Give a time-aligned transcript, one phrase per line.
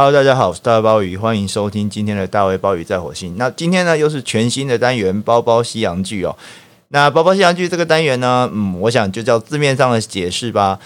[0.00, 3.34] Hello，大家好，我是大卫鲍鱼，欢迎收听今天的大卫鲍鱼在火星。
[3.36, 6.38] 那今天呢，又是全新的单元——包包西洋剧哦。
[6.90, 10.78] 那包包西洋剧这个单元呢，嗯，我想就叫字面上的解释吧，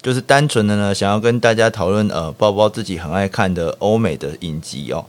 [0.00, 5.04] 就是单纯的呢，想要跟大家讨论呃，包包自己很爱看的欧美的影集哦。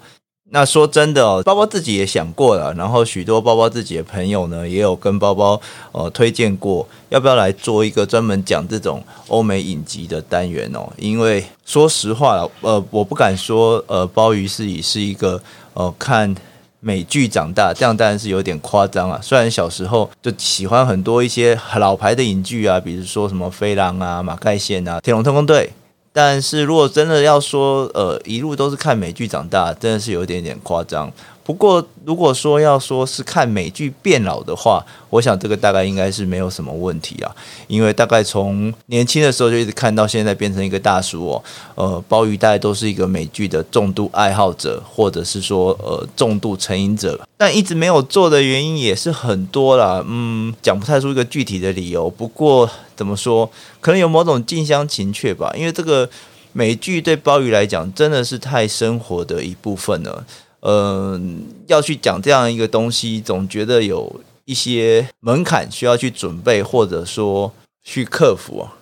[0.52, 5.62] 那说真的哦，包包自己也想过了，然后许多包包自己的朋友呢，也有跟包包
[5.92, 10.92] 呃推荐过，要不要来做一个专门讲这种欧美影集的单元哦？
[10.98, 15.40] 因为说实话了，呃，我不敢说呃，鲍鱼是以是一个
[15.76, 16.36] 呃看
[16.80, 19.20] 美剧长大，这样当然是有点夸张啊。
[19.22, 25.70] 虽然小时候就喜欢很多一些老牌的影剧啊，比如说什么《飞狼》啊、《马盖先》啊、《铁笼特工队》。
[26.12, 31.12] 但是如果真的要说，呃，一路都是看美剧长大，真的是有一点点夸张。
[31.50, 37.36] 不过，如果说要说是看美剧变老的话，我想这个大概应该是没有什么问题啊。
[37.66, 47.20] 因为大概从年轻的时候就一直看到现在变成一个大叔哦，呃，鲍鱼大概都是一个美剧的重度爱好者，或者是说呃重度成瘾者。
[47.36, 52.08] 但一直没有做的原因也是很多啦，嗯，讲不太出一个具体的理由。
[52.08, 53.50] 不过怎么说，
[53.82, 55.52] 可能有某种近乡情怯吧。
[55.58, 56.08] 因为这个
[56.54, 60.24] 美剧对鲍鱼来讲真的是太生活的一部分了。
[60.62, 67.54] 嗯、要去讲这样一个东西，总觉得有一些门槛需要去准备，或者说
[67.84, 68.76] 去克服啊。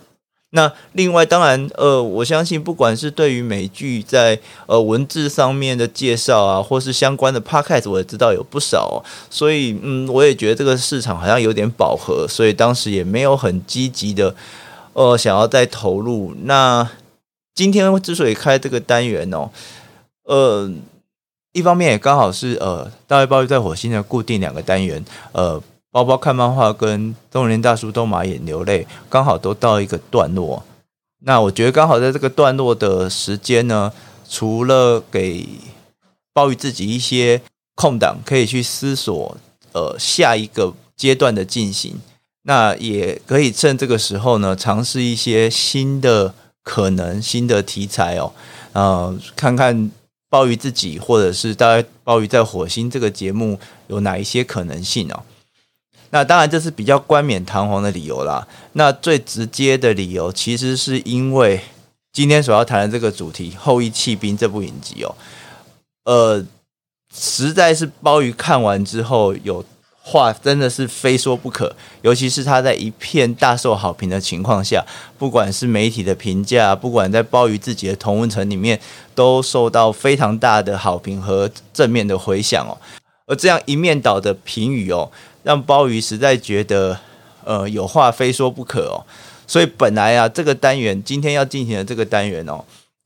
[0.51, 9.03] 那另外，当然，呃，我相信，不管是对于美剧在呃文字上面的介绍啊，或是相关的 podcast，我也知道有不少。
[9.29, 14.33] 所以，嗯，我也觉得这个市场好像有点饱和，所以当时也没有很积极的
[14.93, 16.33] 呃想要再投入。
[16.43, 16.89] 那
[17.53, 19.51] 今天之所以开这个单元哦，
[20.23, 20.71] 呃。
[21.57, 25.59] 一方面也刚好是呃，大卫鲍鱼在火星的固定两个单元，呃，
[25.91, 30.63] 包包看漫画跟中年大叔都马眼流泪，刚好都到一个段落。
[31.25, 33.91] 那我觉得刚好在这个段落的时间呢，
[34.29, 35.49] 除了给
[36.31, 37.41] 鲍鱼自己一些
[37.73, 39.35] 空档，可以去思索
[39.71, 41.99] 呃下一个阶段的进行，
[42.43, 48.31] 那也可以趁这个时候呢，尝试一些新的可能、新的题材哦，
[48.73, 49.89] 呃，看看。
[50.29, 55.23] 鲍鱼自己，或者是大概鲍鱼在火星这个节目有哪一些可能性哦？
[56.09, 58.47] 那当然这是比较冠冕堂皇的理由啦。
[58.73, 61.61] 那最直接的理由，其实是因为
[62.11, 65.15] 今天所要谈的这个主题《后羿弃兵》这部影集哦，
[66.05, 66.45] 呃，
[67.13, 69.63] 实在是鲍鱼看完之后有。
[70.09, 74.81] 话真的是非说不可，尤其是他在一片大受好评的情况下，
[75.17, 78.79] 不管是媒体的评价，不管在鲍鱼自己的同温层里面，
[79.13, 82.77] 都受到非常大的好评和正面的回响哦。
[83.25, 85.11] 而这样一面倒的评语哦，
[85.43, 86.97] 让鲍鱼实在觉得，
[87.43, 89.03] 呃，有话非说不可哦。
[89.45, 92.63] 所以本来啊，这个单元今天要进行的这个单元哦，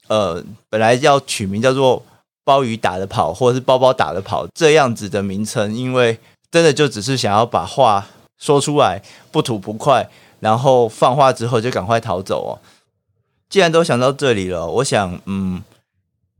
[0.07, 2.05] 呃，本来要取名叫做
[2.45, 6.19] “鲍鱼打得跑”或者是“包包打得跑”这样子的名称，因为。
[6.51, 8.07] 真的就只是想要把话
[8.37, 9.01] 说出来，
[9.31, 10.09] 不吐不快，
[10.41, 12.51] 然后放话之后就赶快逃走哦。
[13.49, 15.63] 既然都想到这里了，我想，嗯，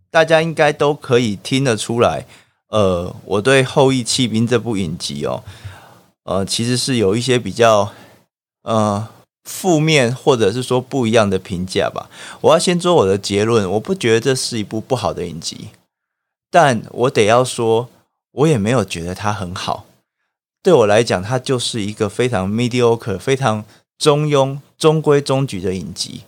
[0.09, 2.25] 大家应该都可以听得出来，
[2.67, 5.44] 呃，我对《后羿弃兵》这部影集哦，
[6.23, 7.91] 呃，其实是有一些比较
[8.63, 9.07] 呃
[9.43, 12.09] 负面或者是说不一样的评价吧。
[12.41, 15.69] 我要先做我的结论，我不觉得这是一部不好的影集，
[16.49, 17.89] 但我得要说，
[18.31, 19.85] 我也没有觉得它很好。
[20.63, 23.66] 对我来讲，它就是一个非常 mediocre、非常
[23.97, 26.22] 中庸、中规中矩的影集。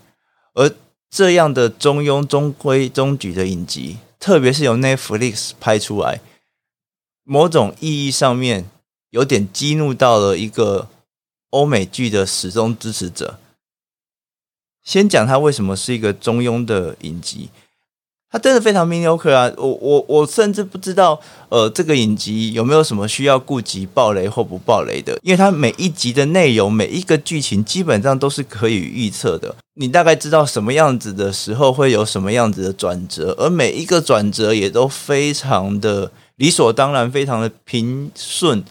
[0.53, 0.73] 而
[1.09, 6.21] 这样的中庸、中规中矩的影集，特别是由 Netflix 拍出来，
[7.23, 8.69] 某种意义上面
[9.11, 10.89] 有点激怒到了一个
[11.51, 13.39] 欧美剧的始终支持者。
[14.83, 17.49] 先讲它为什么是一个中庸的影集。
[18.33, 19.51] 他真的非常 mediocre 啊！
[19.57, 25.15] 我我我甚至不知道，呃，这个影集有没有什么需要顾及爆雷或不爆雷的？
[25.21, 29.55] 因为它每一集的内容、每一个剧情基本上都是可以预测的。
[29.75, 38.63] 你大概知道什么样子的时候会有什么样子的转折，而每一个转折也都非常的理所当然，非常的平顺，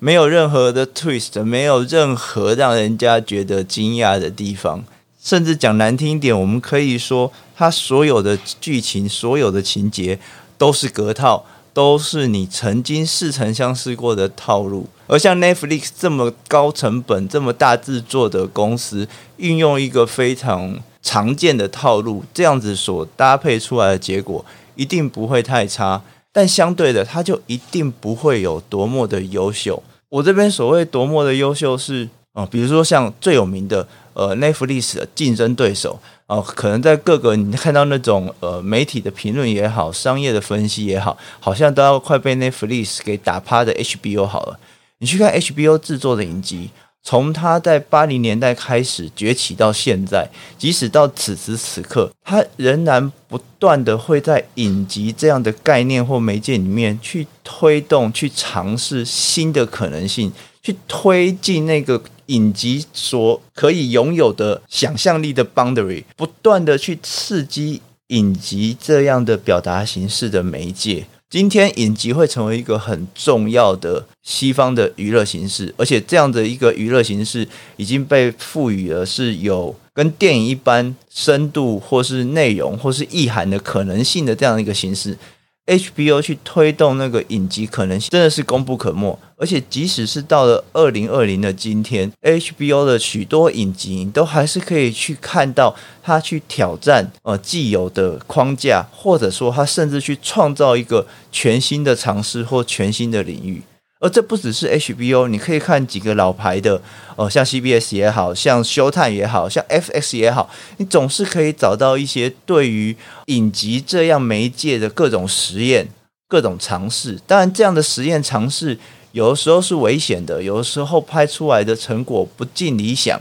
[0.00, 4.84] 没有任何的 twist，没有任何让人家觉得惊讶的地方。
[5.24, 10.18] 甚至讲难听一点，我们可以说，它所有的剧情、所有的情节
[10.58, 14.86] 都是隔套，都是你曾经似曾相识过的套路。
[15.06, 24.44] 而像 Netflix 这么高成本、这么大制作的公司，运用一个非常常见的套路，这样子所搭配出来的结果，
[24.74, 26.02] 一定不会太差。
[26.32, 29.82] 但相对的，它就一定不会有多么的优秀。
[30.10, 33.88] 我这边所谓多么的优秀是，哦，比如说像最有名的。
[34.16, 35.98] 呃，Netflix 的竞争对手
[36.28, 44.60] 哦，可能在各个你看到那种呃媒体的评论也好，商业的分析也好，好像都要快被 Netflix 给打趴的 HBO 好了。
[44.98, 46.70] 你去看 HBO 制作的影集，
[47.02, 60.32] 从它在八零年代开始崛起到现在，即使到此时此刻，它仍然不断的会在影集这样的概念或媒介里面去推动、去尝试新的可能性。
[60.64, 71.04] 去推进那个影集所可以拥有的想象力的 boundary，不断的去刺激影集这样的表达形式的媒介。
[71.28, 77.46] 今天影集会成为一个很重要的西方的娱乐形式，而且这样的一个娱乐形式
[77.76, 85.18] 已经被赋予了是有跟电影一般深度或是内容或是意涵的可能性的这样一个形式。
[85.66, 103.62] HBO 去推动那个影集可能性真的是功不可没，而且即使是到了二零二零的今天，HBO 的许多影集你都还是可以去看到他去挑战呃既有的框架，或者说他甚至去创造一个全新的尝试或全新的领域。
[104.04, 106.74] 而这不只是 HBO，你可以看几个老牌的，
[107.16, 112.94] 哦、呃，像 CBS 也好，像 Showtime 也好，像 FX 也好，你总是可以找到一些对于
[113.28, 115.88] 影集这样媒介的各种实验、
[116.28, 117.18] 各种尝试。
[117.26, 118.78] 当然，这样的实验尝试
[119.12, 123.18] 有的时候是危险的，有的时候拍出来的成果不尽理想，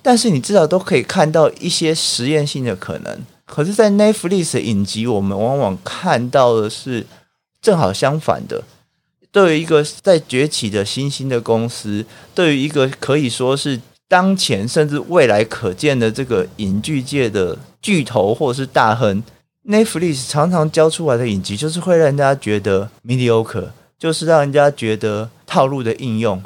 [0.00, 3.20] 但是你至少都可以看到一些实验性的可能。
[3.44, 7.06] 可是，在 Netflix 影集，我们往往看到的是
[7.60, 8.64] 正好相反的。
[9.32, 19.22] 对于一个在崛起的新兴的公司，对于一个可以说是当前甚至未来可见的这个影剧界的巨头或者是大亨
[19.66, 23.68] ，Netflix 常常交出来的影集就是会让人家觉得 mediocre，
[23.98, 26.42] 就是让人家觉得套路的应用。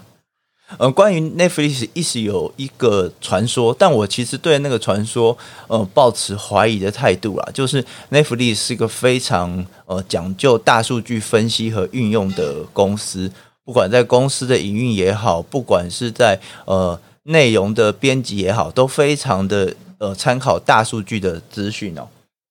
[0.78, 5.36] 呃，关于 Netflix 一直有一个传说，但我其实对那个传说，
[5.68, 7.48] 呃，抱持怀疑的态度啦。
[7.54, 13.30] 就是 Netflix 是一个非常呃讲究大数据分析和运用的公司，
[13.64, 22.08] 不管在公司的营运也好，不管是在呃内容的编辑也好，都非常的呃参考大数据的资讯哦。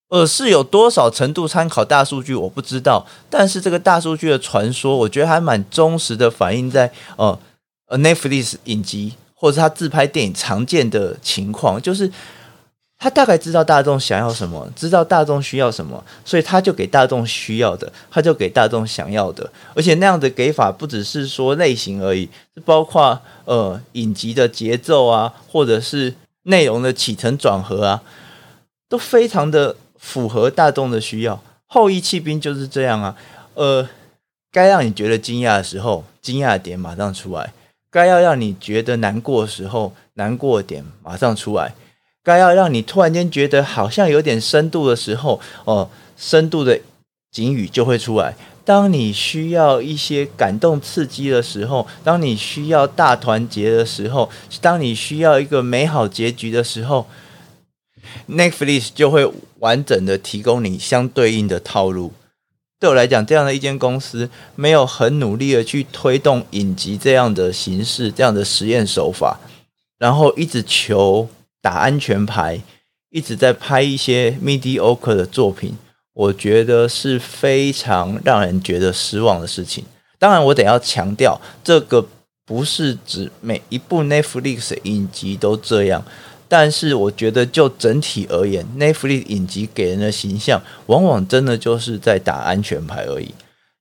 [0.08, 3.06] 呃，是有多少程度参考大数据，我不知道。
[3.30, 7.38] 但是这个大数据的传说，我觉得还蛮忠实的反映在呃。
[7.88, 12.12] 呃，Netflix 影集或者是他自拍电影常见的情况，就是
[12.98, 19.52] 他大概知道大众想要什么，知道大众需要什么，所以他就给大众需要的，他就给大众想要的。
[19.76, 28.02] 而且那样的给法不只是说类型而已，是包括呃影集的节奏啊，或者是内容的起承转合啊，
[28.90, 31.40] 都非常的符合大众的需要。
[31.68, 33.16] 后翼弃兵就是这样啊，
[33.56, 33.88] 呃，
[34.52, 37.54] 该让你觉得惊讶的时候，惊讶点马上出来。
[37.96, 41.70] 该要让你觉得难过的时候，难过点马上出来；
[42.22, 46.78] 该要让你突然间觉得好像有点深度的时候，哦，深度的
[47.32, 48.36] 警语就会出来。
[48.66, 57.08] 当你需要一些感动刺激的时候，当你需要大团结的时候，当你需要一个美好结局的时候
[58.28, 62.12] ，Netflix 就会完整的提供你相对应的套路。
[62.80, 69.40] 对我来讲，这样的一间公司没有很努力的去推动影集这样的形式、这样的实验手法，
[69.98, 71.28] 然后一直求
[71.62, 72.62] 打安全牌，
[73.10, 75.78] 一直在拍一些 mediocre 的作品，
[76.14, 79.86] 我觉得是非常让人觉得失望的事情。
[80.20, 82.06] 当然，我得要强调，这个
[82.46, 86.04] 不是指每一部 Netflix 影集都这样。
[86.48, 93.34] 但是我觉得，就整体而言，Netflix 影集给人的形象，往往真的就是在打安全牌而已。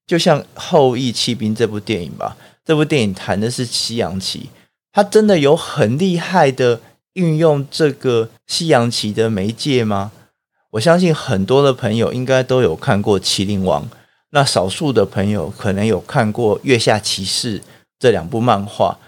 [0.07, 4.49] 就像《后翼弃兵》这部电影吧，这部电影谈的是西洋棋，
[4.93, 6.81] 它真的有很厉害的
[7.15, 10.13] 运用这个西洋棋的媒介吗？
[10.71, 13.83] 我相信很多的朋友应该都有看过《麒麟王》，
[14.31, 17.61] 那少数的朋友可能有看过《月下骑士》
[17.99, 18.99] 这两部漫画。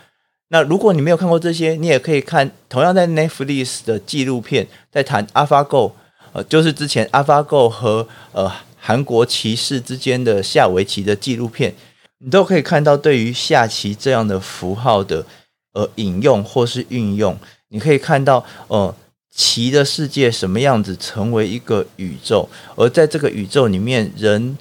[0.49, 5.91] 那如果你没有看过这些，你也可以看同样在 Netflix 的纪录片，在谈 AlphaGo，
[6.33, 11.75] 呃，就是之前 AlphaGo 和呃韩国棋士之间的下围棋的纪录片，
[12.19, 15.26] 你都可以看到对于下棋这样的符号的
[15.73, 17.37] 呃引用或是运用，
[17.71, 18.95] 你可以看到呃
[19.35, 24.57] 棋的世界什么样子成为一个宇宙，而在这个宇宙里面，人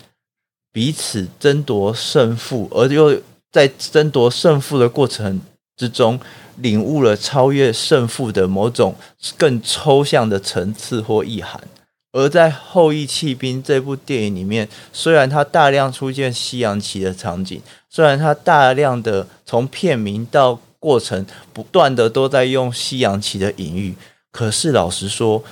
[0.73, 5.39] 彼此争夺胜负，而又在争夺胜负的过程。
[5.77, 6.19] 之中
[6.57, 8.95] 领悟了超越胜负的某种
[9.37, 11.61] 更抽象的层次或意涵，
[12.13, 23.95] 而在《后裔弃兵》这部电影里面，虽然它大量出现西洋棋的场景，虽然它大量的从片名到过程不断的都在用西洋棋的隐喻，
[24.31, 25.43] 可是老实说，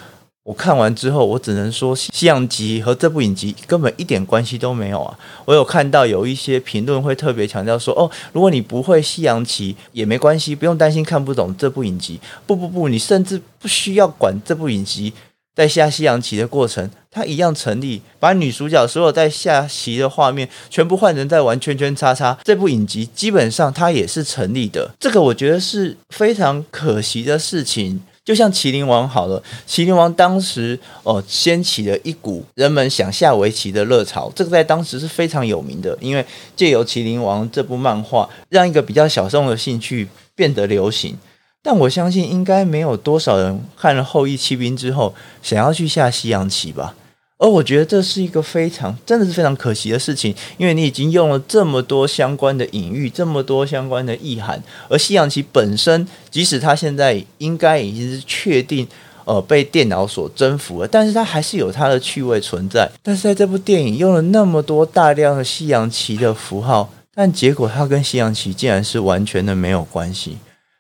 [0.44, 5.18] 我看完之后，我只能说，西洋棋和这部影集根本一点关系都没有啊！
[5.46, 12.20] 我有看到有一些评论会特别强调说，哦，如果你不会西洋棋也没关系，不用担心看不懂这部影集。
[12.46, 15.14] 不不不，你甚至不需要管这部影集
[15.56, 18.02] 在下西洋棋的过程，它一样成立。
[18.20, 24.94] 把女主角所有在下棋的画面全部换成在玩圈圈叉叉，这部影集基本上它也是成立的。
[25.00, 28.02] 这个我觉得是非常可惜的事情。
[28.25, 36.25] 就像《麒麟王》好了，《麒麟王》当时哦掀起了一股人们想下围棋的热潮，这个在当时是非常有名的，因为
[36.56, 41.18] 借由《麒麟王》这部漫画，让一个比较小众的兴趣变得流行。
[41.62, 46.96] 但我相信，应该没有多少人看了《后羿骑兵》之后想要去下西洋棋吧。
[47.40, 58.88] 而我觉得这是一个非常，真的是非常可惜的事情，因为你已经用了这么多相关的隐喻，这么多相关的意涵，而西洋棋本身，即使它现在应该已经是确定，
[59.25, 62.90] 呃，被电脑所征服了，但是它还是有它的趣味存在。
[63.02, 70.38] 但是在这部电影用了那么多大量的西洋棋的符号，但结果它跟西洋棋竟然是完全的没有关系。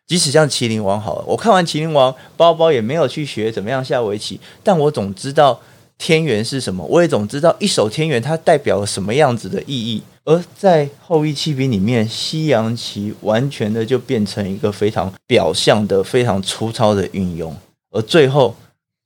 [0.07, 5.59] 即使像《麒麟王》好了，我看完《麒麟王》，包包也没有去学怎么样下围棋，但我总知道。
[6.03, 6.85] 天元是什么？
[6.85, 10.03] 我也总知道一手天元它代表了什么样子的意义。
[10.25, 17.55] 而在后羿弃兵里面，西洋棋完全的就变成一个非常表象的、非常粗糙的运用。
[17.91, 18.53] 而最后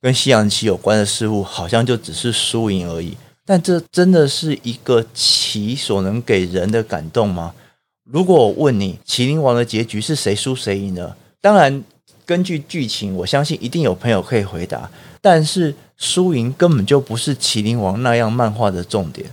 [0.02, 3.16] 跟西洋棋有关的事物，好像就只是输赢而已。
[3.46, 7.54] 但这真的是一个棋所能给人的感动吗？
[8.10, 11.14] 如果我问你，《麒麟王》的结局是谁输谁赢呢？
[11.40, 11.84] 当然，
[12.28, 14.90] 根据剧情，我相信一定有朋友可以回答。
[15.22, 19.30] 但是输赢根本就不是《麒麟王》那样漫画的重点，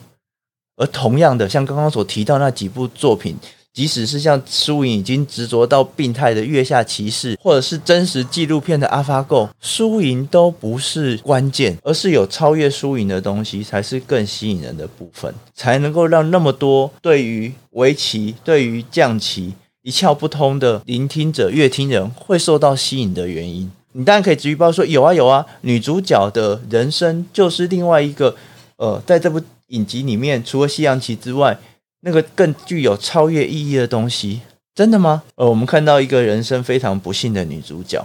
[0.78, 3.36] 而同样的，像刚刚所提到那几部作品，
[3.74, 19.54] 即使是像输赢已经执着到病态的《月下骑士》，或者是真实纪录片的《AlphaGo》，输赢都不是关键，而是有超越输赢的东西才是更吸引人的部分，才能够让那么多对于围棋、对于将棋
[19.86, 23.72] 一窍不通的聆听者、阅听人会受到吸引的原因。
[23.92, 28.36] 你当然可以质疑包说有啊有啊，女主角的人生就是另外一个
[28.78, 31.56] 呃，在这部影集里面，除了西洋棋之外，
[32.00, 34.42] 那个更具有超越意义的东西，
[34.74, 35.22] 真的吗？
[35.36, 38.04] 呃，我们看到一个人生非常不幸的女主角，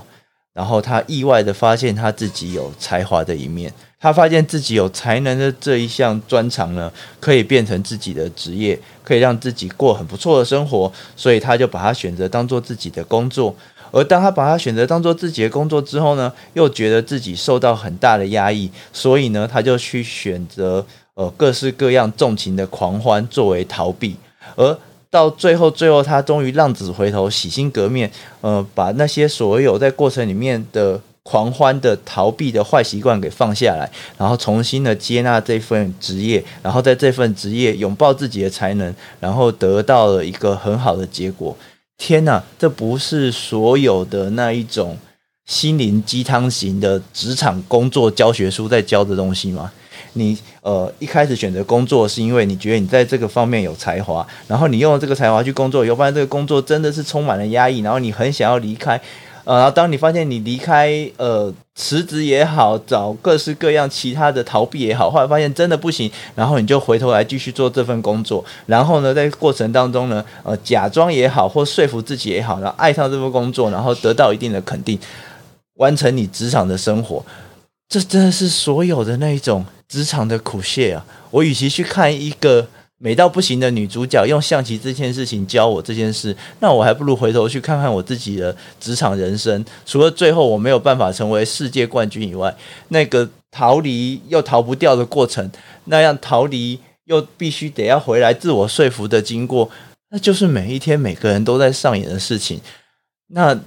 [0.52, 13.54] 然后他意外的发现他自己有才华的一面，他发现自己有才能的这一项专长呢，可以变成自己的职业，可以让自己过很不错的生活，所以他就把它选择当做自己的工作。
[13.92, 24.16] 而当他把他选择当做自己的工作之后呢，又觉得自己受到很大的压抑，所以呢，他就去选择呃各式各样纵情的狂欢作为逃避。
[24.56, 24.78] 而
[25.10, 41.56] 到最后，最后他终于浪子回头，洗心革面，呃，把那些所有在过程里面的狂欢的逃避的坏习惯给放下来，然后重新的接纳这份职业，然后在这份职业拥抱自己的才能，然后得到了一个很好的结果。
[41.98, 44.96] 天呐，这不是所有的那一种
[45.46, 49.72] 心灵鸡汤型的职场工作教学书在教的东西吗？
[50.14, 59.00] 你呃一开始选择工作是因为你觉得你在这个方面有才华，然后你用了这个才华去工作，以后发现这个工作真的是充满了压抑，然后你很想要离开。
[59.44, 74.96] 呃，然后当你发现你离开，呃，辞职也好，找各式各样其他的逃避也好，后来发现真的不行，然后你就回头来继续做这份工作，然后呢，在过程当中呢，呃，假装也好，或说服自己也好，然后爱上这份工作，然后得到一定的肯定，
[75.76, 77.24] 完成你职场的生活，
[77.88, 81.04] 这真的是所有的那一种职场的苦涩啊！
[81.30, 82.66] 我与其去看一个。
[83.02, 89.64] 美到不行的女主角用象棋这件事情教我这件事，那我还不如回头去看看我自己的职场人生。
[89.86, 92.54] 除了最后我没有办法成为世界冠军以外，
[92.88, 95.50] 那个逃离又逃不掉的过程，
[95.86, 99.70] 那样逃离又必须得要回来自我说服的经过，
[100.10, 102.60] 那就是每一天每个人都在上演的事情。
[103.28, 103.58] 那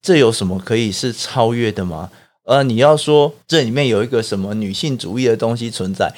[0.00, 2.10] 这有什么可以是超越的吗？
[2.48, 6.10] 呃，你要说这里面有一个什么女性主义的东西存在？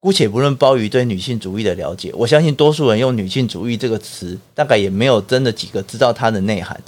[0.00, 6.80] 姑且不论鲍鱼对女性主义的了解，我相信多数人用女性主义这个词，大概也没有真的几个知道它的内涵。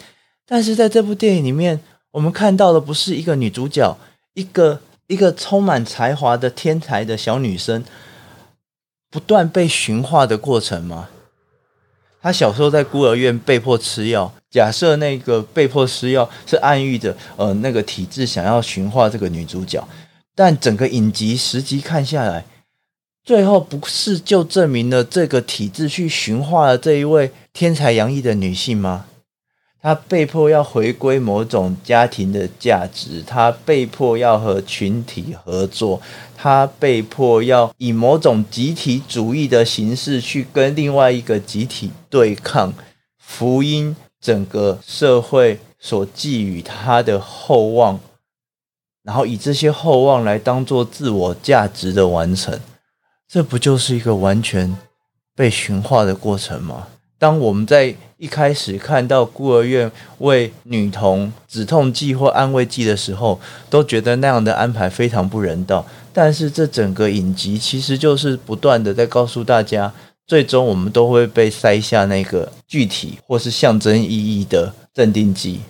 [0.47, 1.79] 但是在这部电影里面，
[2.13, 3.95] 我们看到的不是一个女主角，
[4.33, 7.85] 一个一个充满才华的天才的小女生，
[9.11, 11.11] 不断被驯化的过程吗？
[12.25, 19.87] 她小时候在孤儿院被迫吃药，假设那个被迫吃药是暗喻着，呃，那个体制想要驯化这个女主角，
[20.35, 22.47] 但整个影集十集看下来。
[23.23, 29.05] 最后不是就证明了这个体制去驯化了这一位天才洋溢的女性吗？
[29.83, 36.01] 她被迫要回归某种家庭的价值，她被迫要和群体合作，
[36.45, 42.71] 他被迫要以某种集体主义的形式去跟另外一个集体对抗。
[43.17, 47.99] 福音整个社会所寄予他的厚望，
[49.03, 52.61] 然后以这些厚望来当做自我价值的完成，
[53.27, 54.77] 这不就是一个完全
[55.35, 56.89] 被驯化的过程吗？
[57.25, 63.41] 当我们在一开始看到孤儿院为女童止痛剂或安慰剂的时候，
[63.71, 65.87] 都觉得那样的安排非常不人道。
[66.13, 69.91] 但是这整个影集其实就是不断的在告诉大家，
[70.27, 75.63] 最终我们都会被塞下那个具体或是象征意义的镇定剂。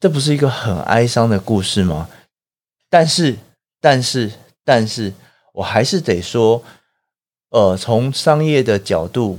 [0.00, 2.08] 这不是一个很哀伤的故事吗？
[2.88, 3.36] 但是，
[3.78, 4.30] 但是，
[4.64, 5.12] 但是
[5.52, 6.62] 我还是得说，
[7.50, 9.38] 呃，从商业的角度。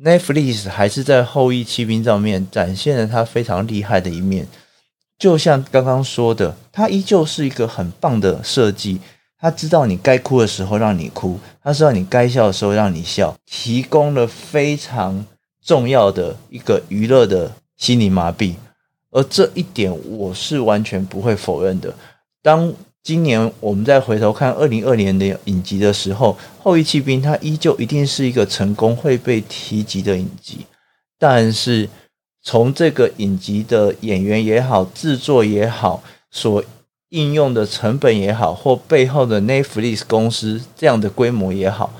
[0.00, 4.46] Netflix 还是在《后翼弃兵》上面展现了他非常厉害的一面，
[5.18, 9.00] 就像刚刚说的，他依旧是一个很棒的设计。
[9.38, 15.26] 他知道你该哭的时候让你哭，他知道你该笑的时候让你笑，提供了非常
[15.64, 18.54] 重要的一个娱乐的心理麻痹，
[19.10, 21.92] 而这一点我是完全不会否认的。
[22.40, 22.72] 当
[23.02, 30.58] 今年我们再回头看二零二年的影集的时候，《后翼弃兵》它依旧一定是一个成功会被提及的影集。
[31.18, 31.88] 但是
[32.42, 36.62] 从这个影集的演员也好、制作也好、所
[37.08, 41.92] 应用的成本也好，或背后的 Netflix 公司这样的规模也好，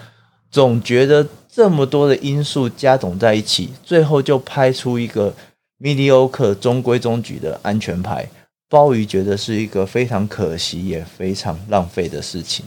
[0.52, 5.35] 总觉得这么多的因素加总在一起，最后就拍出一个
[5.80, 8.28] mediocre 中规中矩的安全牌。
[8.73, 12.64] 鲍鱼觉得是一个非常可惜也非常浪费的事情。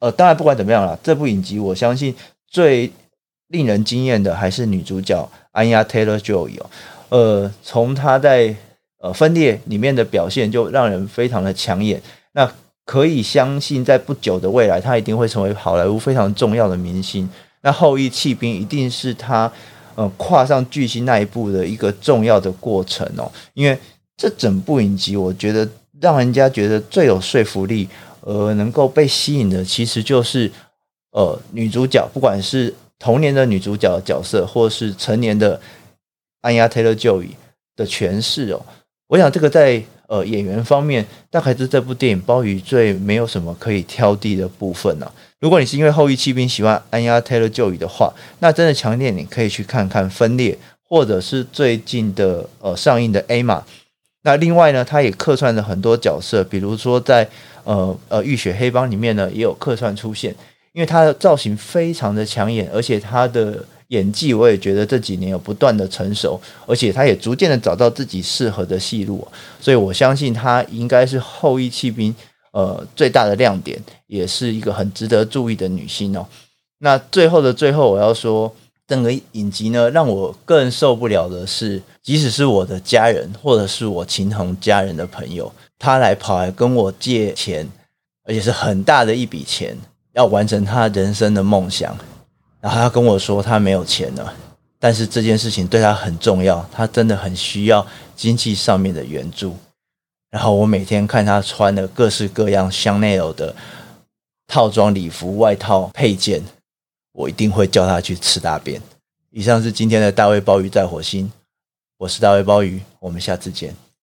[0.00, 2.14] 呃，当然不管怎么样啦，这部影集我相信
[2.46, 2.92] 最
[3.46, 6.70] 令人惊艳的还是女主角 Anya Taylor-Joy 哦。
[7.08, 8.54] 呃，从她在
[9.00, 12.02] 呃分裂里面的表现就让人非常的抢眼。
[12.32, 12.52] 那
[12.84, 17.26] 可以相信，在不久的未来，她一定会成为好莱坞非常重要的明星。
[17.62, 19.50] 那后羿弃兵一定是她
[19.94, 23.78] 呃跨上巨星那一步的一个重要的过程哦，因为。
[24.18, 25.66] 这整部影集，我觉得
[26.00, 27.88] 让人家觉得最有说服力，
[28.22, 30.50] 呃，能够被吸引的，其实就是
[31.12, 35.60] 呃女主角，不管是童年的女主角的角色，或是成年的
[36.42, 37.28] Anya Taylor-Joy
[37.76, 38.60] 的诠释哦。
[39.06, 45.14] 我想这个在呃演员方面，大概是这部电影鲍鱼最没有什么可以挑剔的部分呢、啊。
[45.38, 50.52] 如果你是因为后翼弃兵喜欢 Anya Taylor-Joy 的话，那真的强烈你可以去看看《分裂》，
[50.82, 53.60] 或者是最近的呃上映的《A 码》。
[54.28, 57.26] 那另外呢，他也客串了很多角色，比如说在
[57.64, 60.34] 呃呃《浴血黑帮》里面呢，也有客串出现。
[60.74, 69.26] 因为他的造型非常的抢眼，而且他的演技，我也觉得这几年有不断的成熟，而且他也逐渐的找到自己适合的戏路，
[69.58, 72.14] 所以我相信他应该是后裔弃兵
[72.52, 76.26] 呃最大的亮点，也是一个很值得注意的女星哦。
[76.80, 78.54] 那最后的最后，我要说。
[78.88, 87.68] 整个影集呢，让我更受不了的是，即使是我的家人，或者是我亲同家人的朋友，他来跑来跟我借钱，
[88.24, 89.76] 而且是很大的一笔钱，
[90.14, 91.94] 要完成他人生的梦想。
[92.62, 94.32] 然后他跟我说他没有钱了，
[94.80, 99.54] 但是这件事情对他很重要，他真的很需要经济上面的援助。
[100.30, 103.54] 然后我每天看他穿的各式各样香奈儿的
[104.46, 106.42] 套装礼服、外套、配件。
[107.18, 108.80] 我一定会叫他去吃大便。
[109.30, 111.28] 以上是今天的大卫鲍鱼在火星，
[111.96, 113.74] 我是大卫鲍鱼，我们下次见。